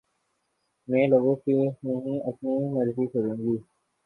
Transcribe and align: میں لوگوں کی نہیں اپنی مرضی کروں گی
میں 0.87 1.07
لوگوں 1.07 1.35
کی 1.35 1.53
نہیں 1.57 2.19
اپنی 2.27 2.57
مرضی 2.71 3.07
کروں 3.07 3.37
گی 3.37 3.57